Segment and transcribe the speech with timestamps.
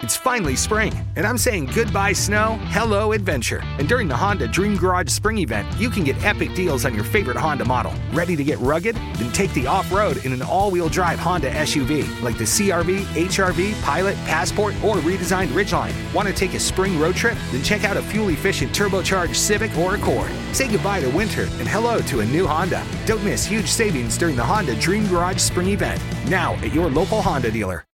[0.00, 3.62] It's finally spring, and I'm saying goodbye snow, hello adventure.
[3.78, 7.02] And during the Honda Dream Garage Spring event, you can get epic deals on your
[7.02, 7.92] favorite Honda model.
[8.12, 8.94] Ready to get rugged?
[8.94, 13.00] Then take the off road in an all wheel drive Honda SUV like the CRV,
[13.06, 15.92] HRV, Pilot, Passport, or redesigned Ridgeline.
[16.14, 17.36] Want to take a spring road trip?
[17.50, 20.30] Then check out a fuel efficient turbocharged Civic or Accord.
[20.52, 22.84] Say goodbye to winter and hello to a new Honda.
[23.04, 26.00] Don't miss huge savings during the Honda Dream Garage Spring event.
[26.28, 27.87] Now at your local Honda dealer.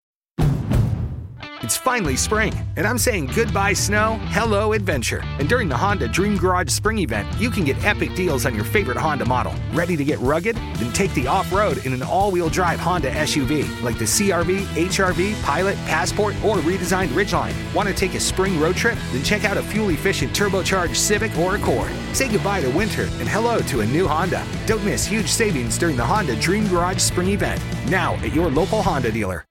[1.65, 5.23] It's finally spring, and I'm saying goodbye snow, hello adventure.
[5.39, 8.65] And during the Honda Dream Garage Spring event, you can get epic deals on your
[8.65, 9.55] favorite Honda model.
[9.73, 10.57] Ready to get rugged?
[10.57, 14.61] Then take the off road in an all wheel drive Honda SUV like the CRV,
[14.77, 17.55] HRV, Pilot, Passport, or redesigned Ridgeline.
[17.73, 18.99] Want to take a spring road trip?
[19.13, 21.91] Then check out a fuel efficient turbocharged Civic or Accord.
[22.13, 24.47] Say goodbye to winter and hello to a new Honda.
[24.67, 27.59] Don't miss huge savings during the Honda Dream Garage Spring event.
[27.89, 29.47] Now at your local Honda dealer.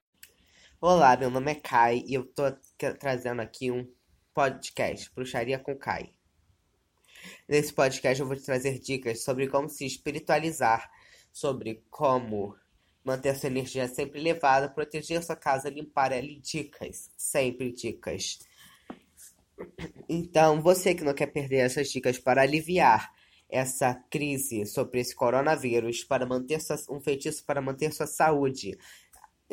[0.86, 2.42] Olá, meu nome é Kai e eu tô
[3.00, 3.90] trazendo aqui um
[4.34, 6.10] podcast, Bruxaria com Kai.
[7.48, 10.90] Nesse podcast eu vou te trazer dicas sobre como se espiritualizar,
[11.32, 12.54] sobre como
[13.02, 18.40] manter sua energia sempre elevada, proteger sua casa, limpar ela dicas, sempre dicas.
[20.06, 23.10] Então, você que não quer perder essas dicas para aliviar
[23.48, 28.76] essa crise sobre esse coronavírus, para manter sua, um feitiço para manter sua saúde,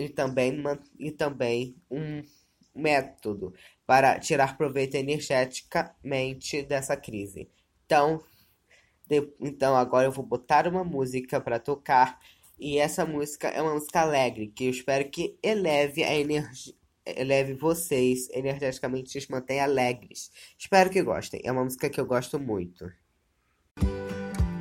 [0.01, 0.61] e também,
[0.99, 2.23] e também um
[2.73, 3.53] método
[3.85, 7.49] para tirar proveito energeticamente dessa crise.
[7.85, 8.23] Então,
[9.07, 12.19] de, então agora eu vou botar uma música para tocar
[12.59, 16.73] e essa música é uma música alegre que eu espero que eleve a energia
[17.05, 20.31] eleve vocês energeticamente e os mantenha alegres.
[20.57, 21.41] Espero que gostem.
[21.43, 22.91] É uma música que eu gosto muito.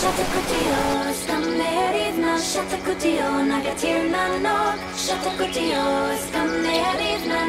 [0.00, 4.56] Shut the cotillon, esta merivna Shut the cotillon, aga tirna no
[4.96, 7.40] Shut the cotillon, esta merivna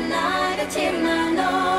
[0.49, 1.78] Aga tirna no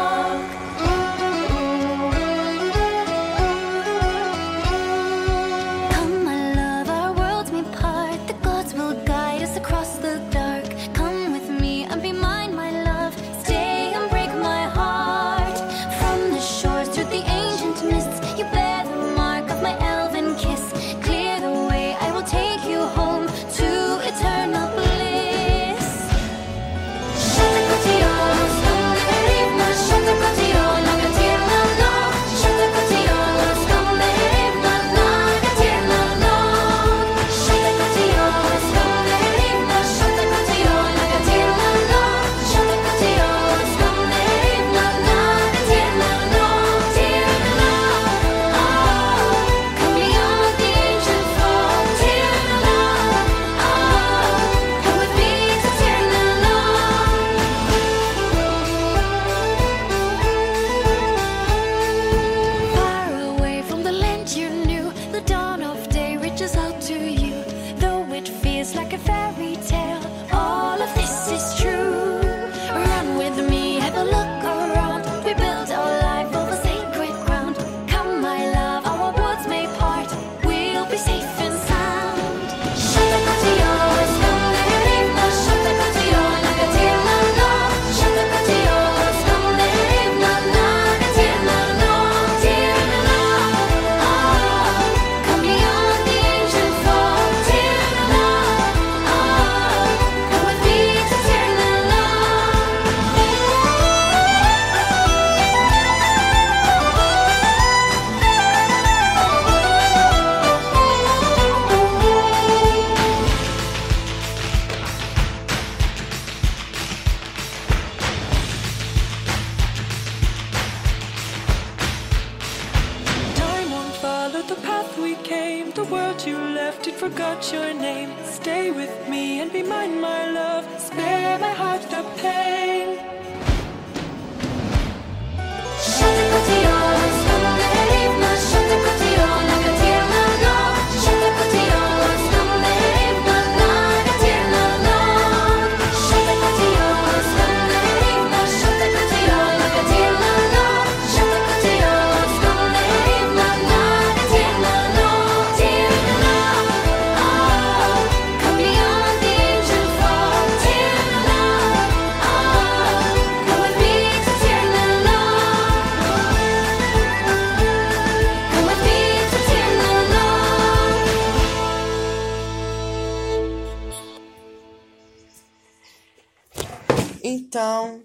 [177.32, 178.03] Então,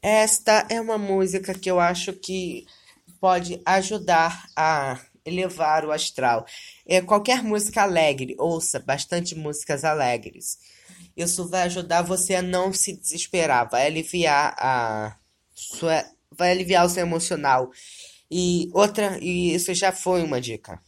[0.00, 2.64] esta é uma música que eu acho que
[3.20, 6.46] pode ajudar a elevar o astral.
[6.86, 10.58] É qualquer música alegre, ouça bastante músicas alegres.
[11.14, 15.18] Isso vai ajudar você a não se desesperar, vai aliviar a
[15.54, 17.70] sua, vai aliviar o seu emocional.
[18.30, 20.80] E outra, e isso já foi uma dica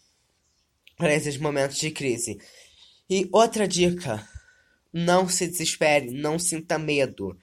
[0.96, 2.40] para esses momentos de crise.
[3.10, 4.26] E outra dica,
[4.96, 7.38] não se desespere, não sinta medo.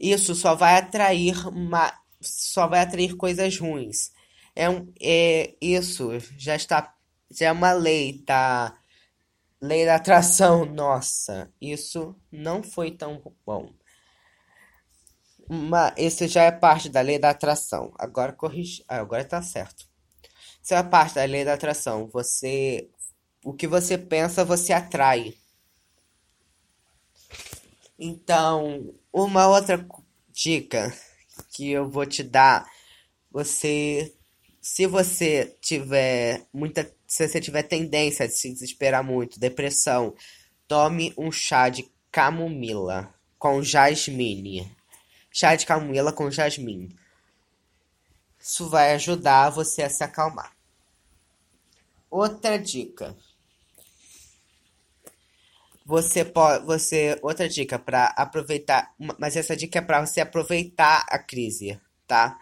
[0.00, 4.12] Isso só vai atrair uma, só vai atrair coisas ruins.
[4.54, 6.94] É, um, é isso já está
[7.30, 8.76] já é uma lei da
[9.60, 10.64] lei da atração.
[10.74, 13.72] Nossa, isso não foi tão bom.
[15.48, 17.92] Mas isso já é parte da lei da atração.
[17.98, 19.88] Agora corrige, ah, agora tá certo.
[20.62, 22.08] Isso é parte da lei da atração.
[22.08, 22.90] Você
[23.44, 25.34] o que você pensa, você atrai.
[27.98, 29.84] Então, uma outra
[30.30, 30.94] dica
[31.52, 32.70] que eu vou te dar,
[33.30, 34.14] você
[34.60, 40.14] se você tiver muita se você tiver tendência a se desesperar muito, depressão,
[40.68, 44.70] tome um chá de camomila com jasmine.
[45.32, 46.94] Chá de camomila com jasmine.
[48.38, 50.54] Isso vai ajudar você a se acalmar.
[52.10, 53.16] Outra dica.
[55.88, 61.18] Você pode, você, outra dica para aproveitar, mas essa dica é para você aproveitar a
[61.18, 62.38] crise, tá?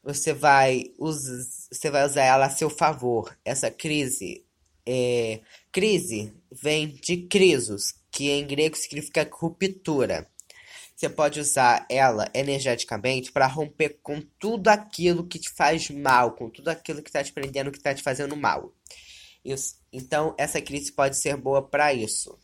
[0.00, 3.36] Você vai usar, você vai usar ela a seu favor.
[3.44, 4.44] Essa crise,
[4.86, 5.40] é,
[5.72, 10.30] crise vem de crisos, que em grego significa ruptura.
[10.94, 16.48] Você pode usar ela energeticamente para romper com tudo aquilo que te faz mal, com
[16.48, 18.72] tudo aquilo que está te prendendo, que está te fazendo mal.
[19.44, 22.38] Isso, então, essa crise pode ser boa para isso.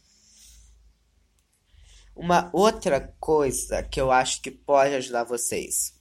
[2.14, 5.94] Uma outra coisa que eu acho que pode ajudar vocês.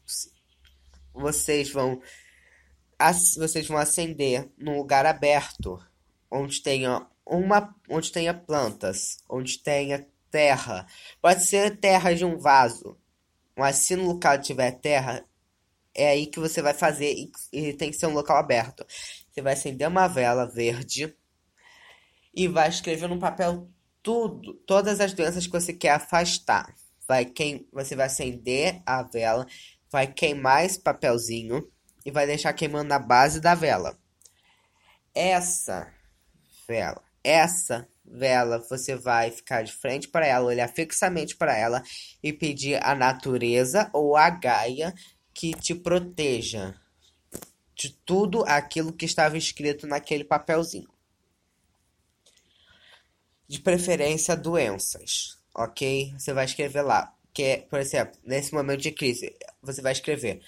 [1.13, 2.01] Vocês vão
[3.37, 5.77] vocês vão acender num lugar aberto,
[6.31, 10.87] onde tenha uma onde tenha plantas, onde tenha terra.
[11.21, 12.97] Pode ser terra de um vaso,
[13.57, 15.25] mas se no local tiver terra,
[15.93, 18.85] é aí que você vai fazer e, e tem que ser um local aberto.
[19.31, 21.15] Você vai acender uma vela verde
[22.33, 23.69] e vai escrever num papel
[24.03, 26.75] tudo, todas as doenças que você quer afastar.
[27.07, 29.47] Vai quem você vai acender a vela,
[29.89, 31.67] vai queimar esse papelzinho
[32.05, 33.97] e vai deixar queimando na base da vela.
[35.15, 35.91] Essa
[36.67, 41.81] vela, essa vela, você vai ficar de frente para ela, olhar fixamente para ela
[42.21, 44.93] e pedir a natureza ou a Gaia
[45.33, 46.75] que te proteja
[47.75, 50.92] de tudo aquilo que estava escrito naquele papelzinho
[53.47, 56.13] de preferência doenças, ok?
[56.17, 60.41] Você vai escrever lá, que é, por exemplo, nesse momento de crise, você vai escrever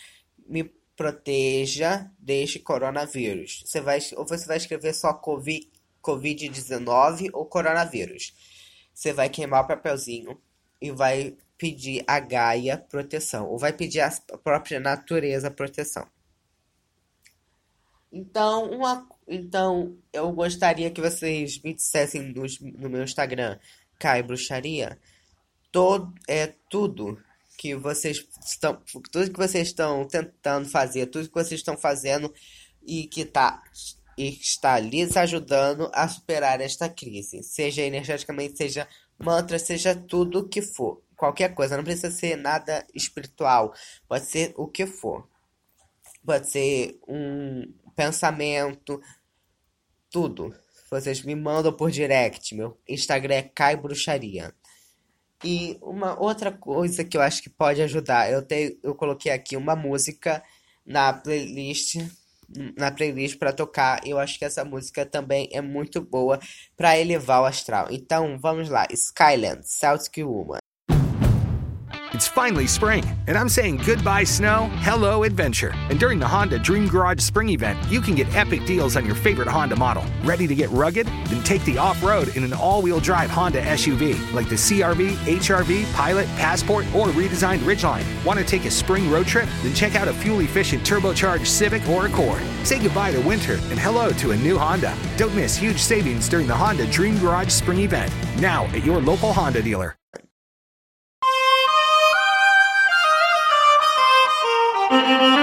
[0.47, 0.63] me
[0.95, 3.63] proteja deste coronavírus.
[3.65, 5.69] Você vai ou você vai escrever só COVID,
[6.01, 8.33] COVID-19 ou coronavírus.
[8.93, 10.39] Você vai queimar o papelzinho
[10.79, 14.11] e vai pedir a Gaia proteção, ou vai pedir a
[14.43, 16.07] própria natureza proteção.
[18.11, 22.43] Então, uma, então eu gostaria que vocês me dissessem no,
[22.77, 23.57] no meu Instagram,
[23.99, 24.99] Cai Bruxaria,
[25.71, 27.17] todo, é tudo
[27.57, 32.33] que vocês estão, tudo que vocês estão tentando fazer, tudo que vocês estão fazendo
[32.85, 33.63] e que tá
[34.17, 40.47] e está lhes ajudando a superar esta crise, seja energeticamente, seja mantra, seja tudo o
[40.47, 43.73] que for, qualquer coisa, não precisa ser nada espiritual,
[44.07, 45.27] pode ser o que for,
[46.25, 49.01] pode ser um pensamento,
[50.11, 50.53] tudo.
[50.89, 52.53] Vocês me mandam por direct.
[52.55, 54.53] Meu Instagram é Cai Bruxaria.
[55.43, 59.57] E uma outra coisa que eu acho que pode ajudar, eu, te, eu coloquei aqui
[59.57, 60.43] uma música
[60.85, 61.97] na playlist
[62.77, 64.05] na playlist para tocar.
[64.05, 66.39] Eu acho que essa música também é muito boa
[66.75, 67.87] para elevar o astral.
[67.91, 70.59] Então vamos lá, Skyland, Celtic Woman.
[72.15, 75.73] It's finally spring, and I'm saying goodbye snow, hello adventure.
[75.89, 79.15] And during the Honda Dream Garage Spring Event, you can get epic deals on your
[79.15, 80.05] favorite Honda model.
[80.23, 81.07] Ready to get rugged?
[81.07, 85.09] Then take the off road in an all wheel drive Honda SUV like the CRV,
[85.25, 88.05] HRV, Pilot, Passport, or redesigned Ridgeline.
[88.23, 89.49] Want to take a spring road trip?
[89.61, 92.41] Then check out a fuel efficient turbocharged Civic or Accord.
[92.63, 94.95] Say goodbye to winter and hello to a new Honda.
[95.17, 98.09] Don't miss huge savings during the Honda Dream Garage Spring Event.
[98.39, 99.97] Now at your local Honda dealer.
[104.89, 105.34] Thank you.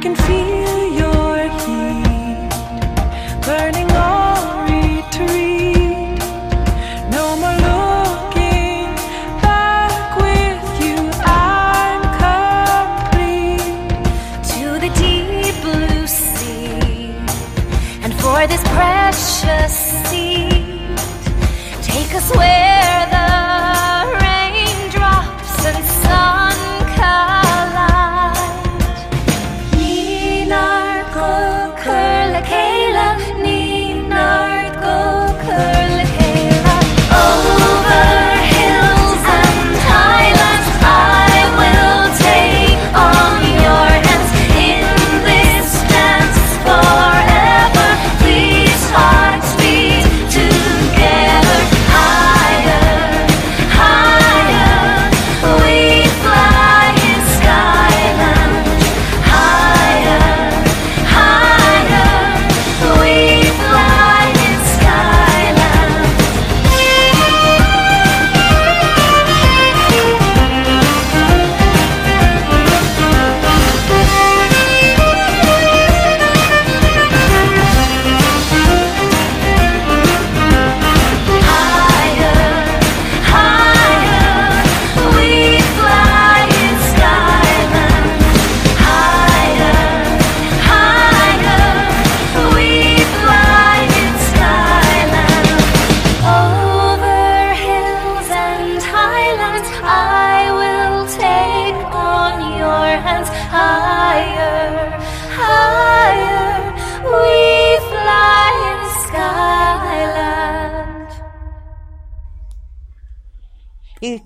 [0.00, 0.49] can feel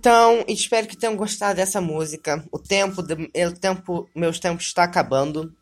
[0.05, 2.47] Então, espero que tenham gostado dessa música.
[2.53, 5.57] O tempo, o tempo, meus tempos está acabando.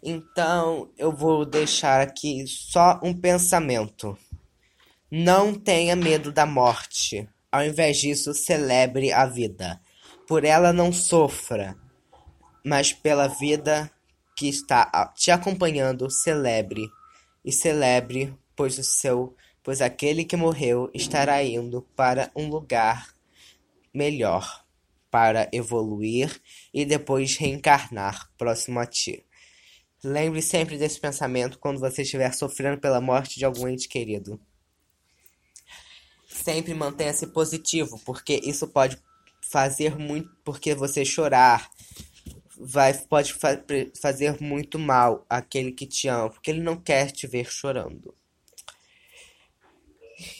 [0.00, 4.16] Então, eu vou deixar aqui só um pensamento.
[5.10, 7.28] Não tenha medo da morte.
[7.50, 9.80] Ao invés disso, celebre a vida.
[10.28, 11.76] Por ela não sofra,
[12.64, 13.90] mas pela vida
[14.36, 16.88] que está te acompanhando, celebre
[17.44, 23.08] e celebre, pois o seu, pois aquele que morreu estará indo para um lugar
[23.94, 24.64] melhor
[25.10, 26.40] para evoluir
[26.72, 29.24] e depois reencarnar próximo a ti.
[30.02, 34.40] Lembre sempre desse pensamento quando você estiver sofrendo pela morte de algum ente querido.
[36.26, 38.98] Sempre mantenha-se positivo, porque isso pode
[39.50, 41.70] fazer muito, porque você chorar
[42.58, 43.62] vai pode fa
[44.00, 48.14] fazer muito mal àquele que te ama, porque ele não quer te ver chorando.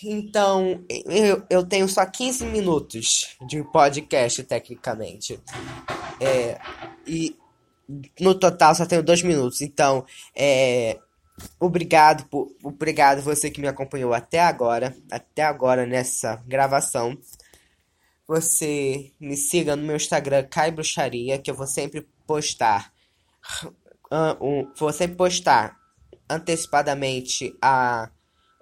[0.05, 5.39] Então, eu, eu tenho só 15 minutos de podcast, tecnicamente.
[6.21, 6.59] É,
[7.07, 7.37] e
[8.21, 9.61] no total só tenho 2 minutos.
[9.61, 10.99] Então, é,
[11.59, 17.17] obrigado por, obrigado você que me acompanhou até agora, até agora nessa gravação.
[18.27, 22.93] Você me siga no meu Instagram, Cai Bruxaria, que eu vou sempre postar.
[24.11, 25.77] Uh, um, vou sempre postar
[26.29, 28.11] antecipadamente a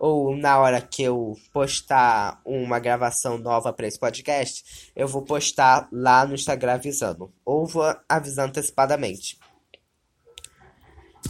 [0.01, 5.87] ou na hora que eu postar uma gravação nova para esse podcast, eu vou postar
[5.93, 9.39] lá no Instagram avisando, ou vou avisando antecipadamente.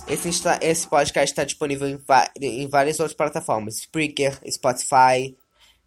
[0.07, 0.31] Esse,
[0.63, 1.99] esse podcast está disponível em,
[2.41, 5.37] em, várias outras plataformas: Spreaker, Spotify,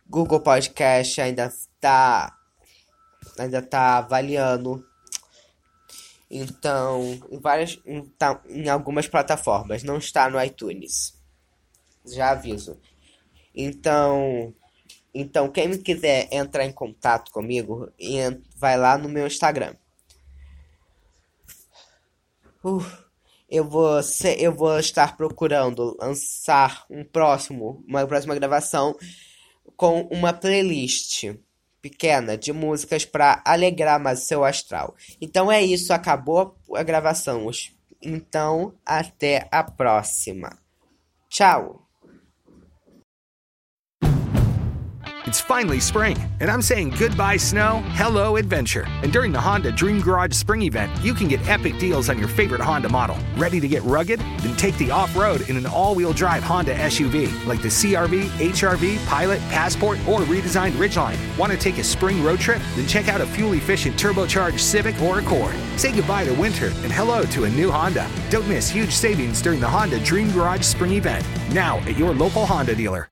[0.06, 2.38] Google Podcast ainda está
[3.40, 4.86] ainda tá avaliando.
[6.30, 11.23] Então, em várias, em, tá, em algumas plataformas, não está no iTunes
[12.05, 12.77] já aviso.
[13.55, 14.53] Então,
[15.13, 17.91] então quem quiser entrar em contato comigo,
[18.57, 19.75] vai lá no meu Instagram.
[22.63, 22.83] Uh,
[23.50, 28.98] eu vou ser, eu vou estar procurando lançar um próximo, uma próxima gravação
[29.75, 31.36] com uma playlist
[31.81, 34.95] pequena de músicas para alegrar mais o seu astral.
[35.19, 37.50] Então é isso, acabou a gravação.
[38.01, 40.57] Então, até a próxima.
[41.29, 41.83] Tchau.
[45.34, 48.86] It's finally spring, and I'm saying goodbye snow, hello adventure.
[49.02, 52.28] And during the Honda Dream Garage Spring Event, you can get epic deals on your
[52.28, 53.18] favorite Honda model.
[53.36, 54.20] Ready to get rugged?
[54.20, 58.25] Then take the off road in an all wheel drive Honda SUV like the CRV,
[58.28, 61.18] HRV, Pilot, Passport, or redesigned Ridgeline.
[61.36, 62.62] Want to take a spring road trip?
[62.75, 65.56] Then check out a fuel efficient turbocharged Civic or Accord.
[65.78, 68.08] Say goodbye to winter and hello to a new Honda.
[68.30, 71.25] Don't miss huge savings during the Honda Dream Garage Spring Event.
[71.52, 73.10] Now at your local Honda dealer.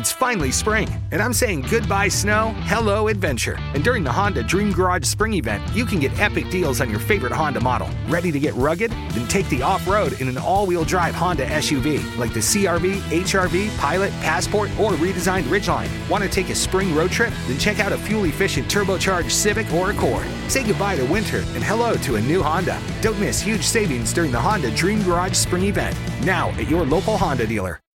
[0.00, 3.58] It's finally spring, and I'm saying goodbye snow, hello adventure.
[3.74, 6.98] And during the Honda Dream Garage Spring Event, you can get epic deals on your
[6.98, 7.86] favorite Honda model.
[8.08, 8.90] Ready to get rugged?
[8.90, 12.94] Then take the off road in an all wheel drive Honda SUV like the CRV,
[13.10, 15.90] HRV, Pilot, Passport, or redesigned Ridgeline.
[16.08, 17.34] Want to take a spring road trip?
[17.46, 20.26] Then check out a fuel efficient turbocharged Civic or Accord.
[20.48, 22.80] Say goodbye to winter and hello to a new Honda.
[23.02, 25.94] Don't miss huge savings during the Honda Dream Garage Spring Event.
[26.24, 27.80] Now at your local Honda dealer.